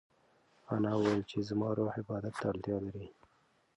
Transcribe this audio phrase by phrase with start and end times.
[0.73, 3.07] انا وویل چې زما روح عبادت ته اړتیا لري.